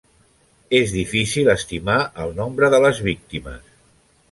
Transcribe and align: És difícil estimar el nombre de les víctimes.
És 0.77 0.93
difícil 0.95 1.51
estimar 1.53 1.99
el 2.25 2.35
nombre 2.41 2.73
de 2.77 2.83
les 2.87 3.05
víctimes. 3.11 3.71